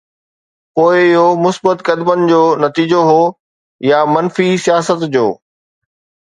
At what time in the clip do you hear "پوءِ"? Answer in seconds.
0.73-0.95